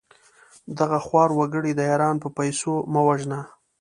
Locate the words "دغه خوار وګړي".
0.79-1.71